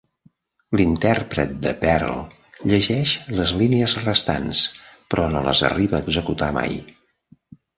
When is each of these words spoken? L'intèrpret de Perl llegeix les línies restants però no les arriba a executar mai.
L'intèrpret 0.79 1.51
de 1.65 1.73
Perl 1.83 2.15
llegeix 2.71 3.13
les 3.41 3.53
línies 3.61 3.93
restants 4.09 4.65
però 5.13 5.29
no 5.35 5.45
les 5.49 5.63
arriba 5.71 6.01
a 6.01 6.07
executar 6.07 6.53
mai. 6.61 6.83